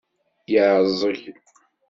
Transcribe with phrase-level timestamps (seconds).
[0.51, 1.21] Yeɛẓeg?